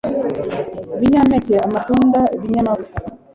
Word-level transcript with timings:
Ibinyampeke 0.95 1.55
amatunda 1.67 2.19
ibinyamavuta 2.35 2.97